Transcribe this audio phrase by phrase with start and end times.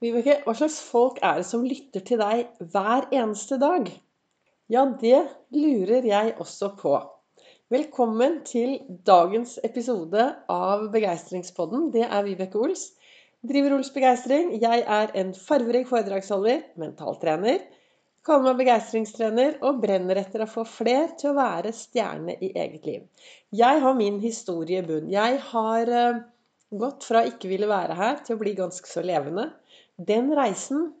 [0.00, 3.84] Vibeke, hva slags folk er det som lytter til deg hver eneste dag?
[4.72, 5.18] Ja, det
[5.52, 6.94] lurer jeg også på.
[7.68, 11.90] Velkommen til dagens episode av Begeistringspodden.
[11.92, 12.86] Det er Vibeke Ols.
[13.44, 14.54] Driver Ols Begeistring.
[14.62, 17.60] Jeg er en farverik foredragsholder, mentaltrener.
[18.24, 22.88] Kaller meg begeistringstrener og brenner etter å få fler til å være stjerne i eget
[22.88, 23.04] liv.
[23.52, 25.12] Jeg har min historie i bunn.
[25.12, 26.24] Jeg har uh,
[26.72, 29.50] gått fra ikke ville være her til å bli ganske så levende.
[30.08, 30.94] Den reisen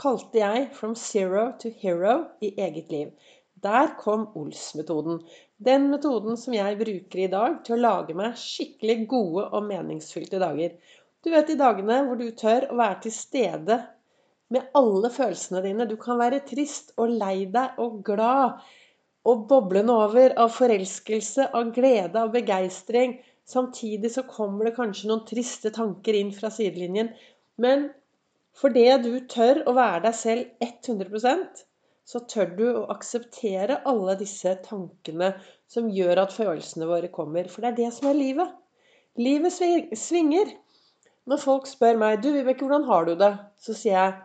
[0.00, 3.10] kalte jeg 'From zero to hero' i eget liv.
[3.62, 5.18] Der kom Ols-metoden.
[5.58, 10.40] Den metoden som jeg bruker i dag til å lage meg skikkelig gode og meningsfylte
[10.40, 10.72] dager.
[11.20, 13.78] Du vet de dagene hvor du tør å være til stede
[14.56, 15.88] med alle følelsene dine.
[15.90, 18.62] Du kan være trist og lei deg og glad
[19.28, 23.18] og boblende over av forelskelse, av glede, av begeistring.
[23.44, 27.12] Samtidig så kommer det kanskje noen triste tanker inn fra sidelinjen.
[27.58, 27.88] Men
[28.58, 31.64] fordi du tør å være deg selv 100%
[32.08, 35.34] så tør du å akseptere alle disse tankene
[35.68, 37.50] som gjør at følelsene våre kommer.
[37.52, 38.54] For det er det som er livet.
[39.20, 39.52] Livet
[39.98, 40.54] svinger.
[41.28, 43.34] Når folk spør meg du Vibeke, hvordan har du det?
[43.60, 44.16] Så sier jeg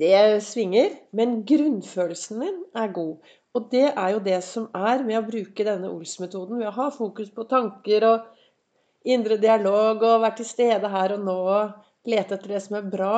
[0.00, 3.18] det svinger, men grunnfølelsen min er god.
[3.52, 6.62] Og det er jo det som er med å bruke denne Ols-metoden.
[6.62, 8.30] Ved å ha fokus på tanker og
[9.04, 11.40] indre dialog og være til stede her og nå
[12.08, 13.16] lete etter det som er bra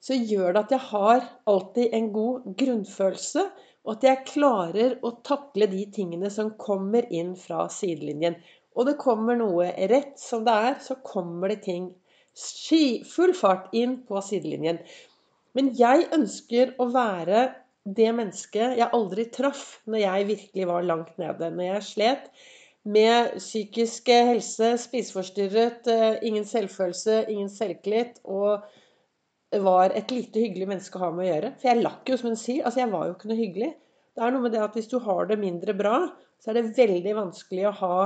[0.00, 3.44] så gjør det at jeg har alltid en god grunnfølelse,
[3.84, 8.38] og at jeg klarer å takle de tingene som kommer inn fra sidelinjen.
[8.76, 11.90] Og det kommer noe rett som det er, så kommer det ting
[13.10, 14.78] full fart inn på sidelinjen.
[15.56, 17.48] Men jeg ønsker å være
[17.84, 21.48] det mennesket jeg aldri traff når jeg virkelig var langt nede.
[21.50, 22.28] Når jeg slet
[22.88, 28.64] med psykisk helse, spiseforstyrret, eh, ingen selvfølelse, ingen selvtillit og
[29.60, 31.52] var et lite hyggelig menneske å ha med å gjøre.
[31.58, 32.64] For jeg lakk jo, som en sier.
[32.64, 33.70] Altså, jeg var jo ikke noe hyggelig.
[34.14, 35.96] Det er noe med det at hvis du har det mindre bra,
[36.40, 37.96] så er det veldig vanskelig å ha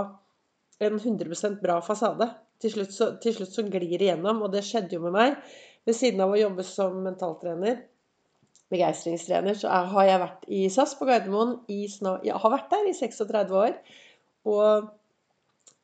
[0.84, 2.30] en 100% bra fasade.
[2.62, 5.36] Til slutt, så, til slutt så glir det gjennom, og det skjedde jo med meg.
[5.84, 7.82] Ved siden av å jobbe som mentaltrener,
[8.72, 12.88] begeistringstrener, så har jeg vært i SAS på Gardermoen i snart, Jeg har vært der
[12.88, 13.76] i 36 år.
[14.48, 14.90] Og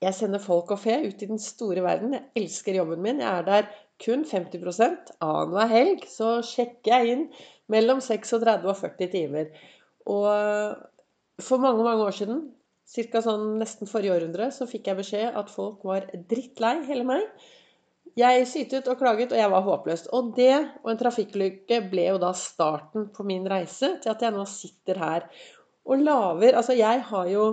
[0.01, 2.15] jeg sender folk og fe ut i den store verden.
[2.17, 3.21] Jeg elsker jobben min.
[3.21, 7.27] Jeg er der kun 50% Annenhver helg så sjekker jeg inn
[7.73, 9.51] mellom 36 og 40 timer.
[10.09, 10.27] Og
[11.45, 12.43] for mange, mange år siden,
[12.91, 13.23] ca.
[13.23, 17.29] Sånn nesten forrige århundre, så fikk jeg beskjed at folk var drittlei hele meg.
[18.19, 20.09] Jeg sytet og klaget, og jeg var håpløs.
[20.17, 24.35] Og det og en trafikkulykke ble jo da starten på min reise til at jeg
[24.35, 25.29] nå sitter her
[25.87, 27.45] og lager Altså, jeg har jo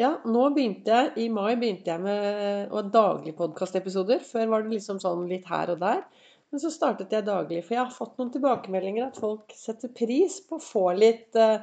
[0.00, 4.24] ja, nå begynte jeg, I mai begynte jeg med daglige daglig podkastepisoder.
[4.26, 6.00] Før var det liksom sånn litt her og der.
[6.50, 10.40] Men så startet jeg daglig, for jeg har fått noen tilbakemeldinger at folk setter pris
[10.46, 11.62] på å få litt, eh,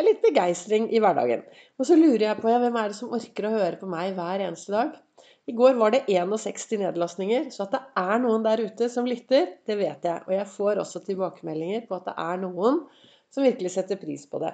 [0.00, 1.44] litt begeistring i hverdagen.
[1.76, 4.16] Og så lurer jeg på ja, hvem er det som orker å høre på meg
[4.16, 4.96] hver eneste dag?
[5.48, 9.48] I går var det 61 nedlastninger, så at det er noen der ute som lytter,
[9.68, 10.24] det vet jeg.
[10.28, 12.84] Og jeg får også tilbakemeldinger på at det er noen
[13.32, 14.52] som virkelig setter pris på det.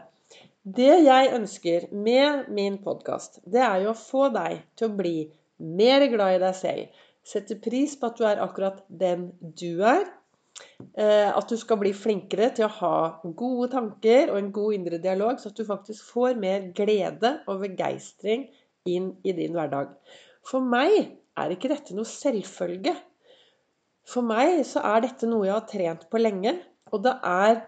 [0.69, 5.17] Det jeg ønsker med min podkast, det er jo å få deg til å bli
[5.65, 7.05] mer glad i deg selv.
[7.25, 10.03] Sette pris på at du er akkurat den du er.
[10.99, 12.97] Eh, at du skal bli flinkere til å ha
[13.39, 17.63] gode tanker og en god indre dialog, så at du faktisk får mer glede og
[17.63, 18.49] begeistring
[18.89, 19.95] inn i din hverdag.
[20.45, 22.97] For meg er ikke dette noe selvfølge.
[24.09, 26.59] For meg så er dette noe jeg har trent på lenge.
[26.93, 27.63] Og det er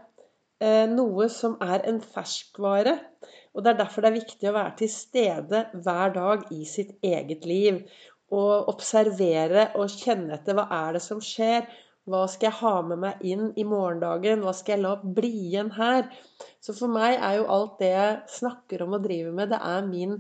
[0.61, 2.99] noe som er en ferskvare.
[3.55, 6.93] Og Det er derfor det er viktig å være til stede hver dag i sitt
[7.03, 7.81] eget liv.
[8.31, 11.67] Og observere og kjenne etter hva er det som skjer.
[12.11, 14.43] Hva skal jeg ha med meg inn i morgendagen?
[14.45, 16.09] Hva skal jeg la bli igjen her?
[16.63, 19.87] Så for meg er jo alt det jeg snakker om og driver med, det er,
[19.87, 20.17] min,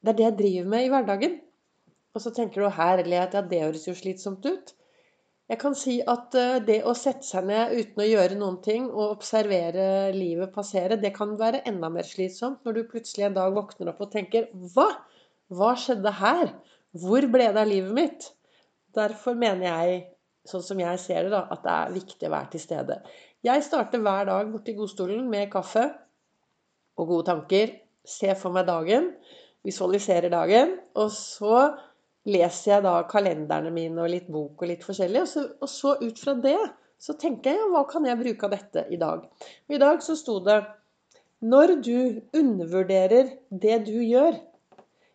[0.00, 1.36] det, er det jeg driver med i hverdagen.
[2.14, 4.72] Og så tenker du herlighet, ja, det høres jo slitsomt ut.
[5.50, 8.84] Jeg kan si at eh, det å sette seg ned uten å gjøre noen ting
[8.90, 13.56] og observere livet passere, det kan være enda mer slitsomt når du plutselig en dag
[13.56, 14.86] våkner opp og tenker Hva?
[15.50, 16.52] Hva skjedde her?
[16.94, 18.28] Hvor ble det av livet mitt?
[18.94, 19.98] Derfor mener jeg,
[20.46, 23.00] sånn som jeg ser det, da, at det er viktig å være til stede.
[23.46, 25.88] Jeg starter hver dag borti godstolen med kaffe
[26.98, 27.74] og gode tanker.
[28.06, 29.10] Se for meg dagen.
[29.66, 30.76] Visualiserer dagen.
[30.98, 31.70] Og så
[32.28, 35.22] leser jeg da kalenderne mine og litt bok og litt forskjellig.
[35.24, 36.58] Og så, og så ut fra det
[37.00, 39.24] så tenker jeg ja, hva kan jeg bruke av dette i dag?
[39.24, 40.60] Og I dag så sto det
[41.40, 44.36] Når du undervurderer det du gjør,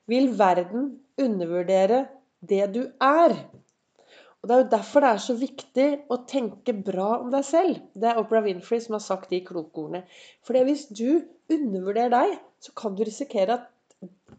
[0.09, 2.07] vil verden undervurdere
[2.41, 3.35] det du er.
[4.41, 7.77] Og Det er jo derfor det er så viktig å tenke bra om deg selv.
[7.93, 10.03] Det er Oprah Winfrey som har sagt de kloke ordene.
[10.45, 13.71] For hvis du undervurderer deg, så kan du risikere at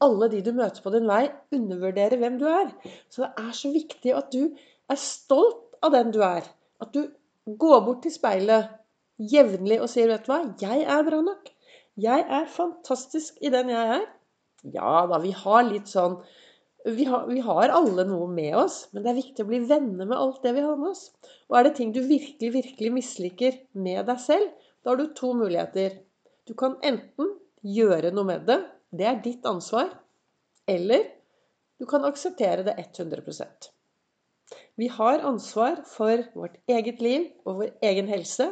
[0.04, 2.72] alle de du møter på din vei, undervurderer hvem du er.
[3.10, 4.56] Så det er så viktig at du
[4.92, 6.46] er stolt av den du er.
[6.82, 7.06] At du
[7.46, 8.72] går bort til speilet
[9.16, 11.52] jevnlig og sier, 'Vet du hva, jeg er bra nok'.
[11.96, 14.04] Jeg er fantastisk i den jeg er.
[14.74, 16.18] Ja da, vi har litt sånn
[16.86, 20.06] vi har, vi har, alle noe med oss, men det er viktig å bli venner
[20.06, 21.08] med alt det vi har med oss.
[21.50, 24.52] Og er det ting du virkelig, virkelig misliker med deg selv,
[24.84, 25.96] da har du to muligheter.
[26.46, 27.32] Du kan enten
[27.66, 28.60] gjøre noe med det,
[28.94, 29.90] det er ditt ansvar,
[30.68, 31.08] eller
[31.80, 33.70] du kan akseptere det 100%
[34.78, 38.50] Vi har ansvar for vårt eget liv og vår egen helse.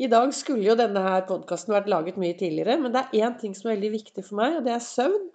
[0.00, 3.36] I dag skulle jo denne her podkasten vært laget mye tidligere, men det er én
[3.40, 5.28] ting som er veldig viktig for meg, og det er søvn.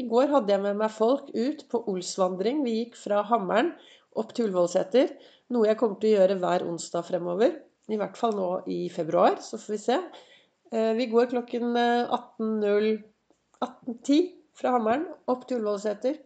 [0.00, 2.64] I går hadde jeg med meg folk ut på Olsvandring.
[2.66, 3.72] Vi gikk fra Hammeren
[4.18, 5.12] opp til Ullevålseter.
[5.54, 7.54] Noe jeg kommer til å gjøre hver onsdag fremover.
[7.88, 10.00] I hvert fall nå i februar, så får vi se.
[10.72, 11.78] Eh, vi går klokken
[13.64, 16.18] 18.10 eh, 18 fra Hammeren opp til Ullevålseter.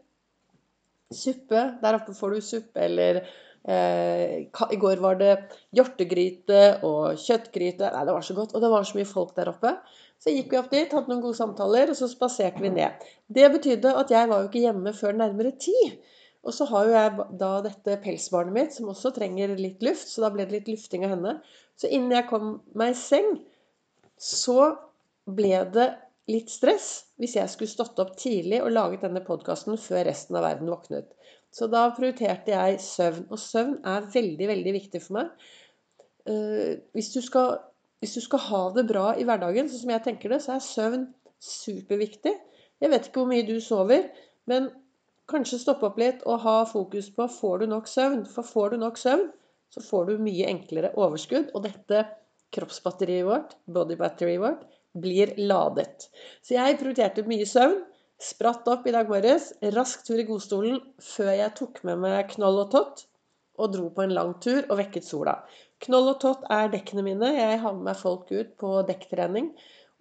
[1.13, 1.65] Suppe.
[1.83, 5.33] Der oppe får du suppe eller eh, I går var det
[5.77, 7.91] hjortegryte og kjøttgryte.
[7.93, 8.55] Nei, det var så godt.
[8.57, 9.75] Og det var så mye folk der oppe.
[10.23, 13.07] Så gikk vi opp dit, hadde noen gode samtaler, og så spaserte vi ned.
[13.27, 15.75] Det betydde at jeg var jo ikke hjemme før nærmere ti.
[16.47, 20.25] Og så har jo jeg da dette pelsbarnet mitt som også trenger litt luft, så
[20.25, 21.35] da ble det litt lufting av henne.
[21.79, 23.35] Så innen jeg kom meg i seng,
[24.19, 24.73] så
[25.27, 25.89] ble det
[26.31, 26.89] litt stress
[27.19, 31.11] hvis jeg skulle stått opp tidlig og laget denne podkasten før resten av verden våknet.
[31.53, 33.27] Så da prioriterte jeg søvn.
[33.29, 35.33] Og søvn er veldig, veldig viktig for meg.
[36.29, 37.59] Uh, hvis du skal
[38.03, 40.65] hvis du skal ha det bra i hverdagen, sånn som jeg tenker det, så er
[40.67, 41.05] søvn
[41.39, 42.33] superviktig.
[42.83, 44.09] Jeg vet ikke hvor mye du sover,
[44.51, 44.67] men
[45.31, 48.25] kanskje stoppe opp litt og ha fokus på får du nok søvn.
[48.27, 49.29] For får du nok søvn,
[49.71, 51.53] så får du mye enklere overskudd.
[51.55, 52.03] Og dette
[52.53, 54.67] kroppsbatteriet vårt, bodybatteriet vårt,
[54.99, 56.09] blir ladet.
[56.45, 57.81] Så jeg prioriterte mye søvn.
[58.23, 62.61] Spratt opp i dag morges, rask tur i godstolen før jeg tok med meg knoll
[62.63, 63.01] og tott
[63.59, 65.41] og dro på en lang tur og vekket sola.
[65.83, 67.33] Knoll og tott er dekkene mine.
[67.35, 69.51] Jeg har med meg folk ut på dekktrening.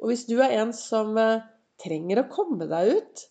[0.02, 1.42] Og hvis du er en som eh,
[1.82, 3.24] trenger å komme deg ut,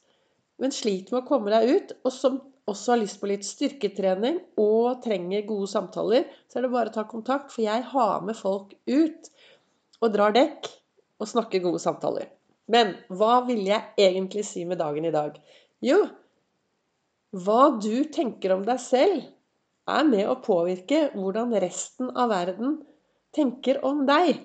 [0.61, 2.41] men sliter med å komme deg ut, og som
[2.71, 6.99] også har lyst på litt styrketrening og trenger gode samtaler, så er det bare å
[6.99, 9.31] ta kontakt, for jeg har med folk ut
[10.01, 10.69] og drar dekk
[11.21, 12.31] og snakke gode samtaler.
[12.71, 15.37] Men hva ville jeg egentlig si med dagen i dag?
[15.85, 16.05] Jo,
[17.31, 19.27] hva du tenker om deg selv,
[19.91, 22.79] er med å påvirke hvordan resten av verden
[23.35, 24.39] tenker om deg.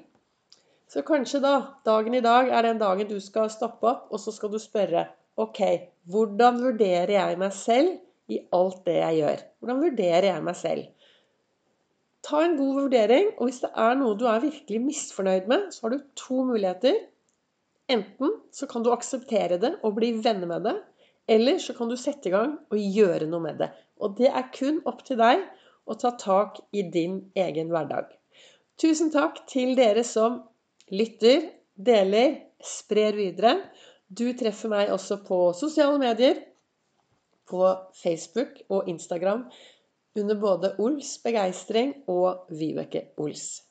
[0.89, 1.55] Så kanskje da,
[1.85, 5.07] dagen i dag er den dagen du skal stoppe opp, og så skal du spørre
[5.41, 5.61] OK,
[6.09, 9.41] hvordan vurderer jeg meg selv i alt det jeg gjør?
[9.59, 10.85] Hvordan vurderer jeg meg selv?
[12.25, 15.85] Ta en god vurdering, og hvis det er noe du er virkelig misfornøyd med, så
[15.85, 16.97] har du to muligheter.
[17.91, 20.75] Enten så kan du akseptere det og bli venner med det,
[21.29, 23.69] eller så kan du sette i gang og gjøre noe med det.
[24.01, 25.43] Og det er kun opp til deg
[25.85, 28.09] å ta tak i din egen hverdag.
[28.81, 30.41] Tusen takk til dere som
[30.91, 31.45] lytter,
[31.77, 33.53] deler, sprer videre.
[34.09, 36.41] Du treffer meg også på sosiale medier,
[37.45, 37.61] på
[37.93, 39.45] Facebook og Instagram
[40.15, 43.64] under både Ols begeistring og Vibeke Ols.